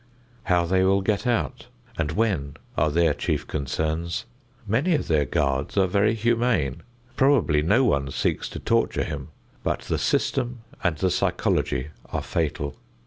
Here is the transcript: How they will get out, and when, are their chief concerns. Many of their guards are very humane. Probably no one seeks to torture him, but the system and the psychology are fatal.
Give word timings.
How 0.45 0.65
they 0.65 0.83
will 0.83 1.01
get 1.01 1.27
out, 1.27 1.67
and 1.95 2.13
when, 2.13 2.57
are 2.75 2.89
their 2.89 3.13
chief 3.13 3.45
concerns. 3.45 4.25
Many 4.65 4.95
of 4.95 5.07
their 5.07 5.25
guards 5.25 5.77
are 5.77 5.85
very 5.85 6.15
humane. 6.15 6.81
Probably 7.15 7.61
no 7.61 7.83
one 7.83 8.09
seeks 8.09 8.49
to 8.49 8.59
torture 8.59 9.03
him, 9.03 9.27
but 9.63 9.81
the 9.81 9.99
system 9.99 10.61
and 10.83 10.97
the 10.97 11.11
psychology 11.11 11.89
are 12.11 12.23
fatal. 12.23 12.77